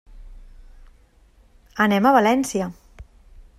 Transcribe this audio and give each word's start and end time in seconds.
Anem 1.87 2.07
a 2.13 2.17
València. 2.19 2.73